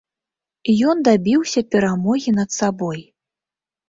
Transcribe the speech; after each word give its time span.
Ён 0.93 1.03
дабіўся 1.07 1.63
перамогі 1.75 2.33
над 2.39 2.49
сабой. 2.59 2.99